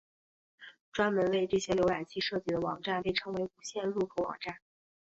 [0.91, 4.57] 专门为这些浏览器设计的网站被称为无线入口网站。